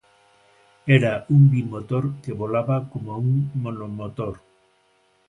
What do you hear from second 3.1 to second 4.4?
un monomotor.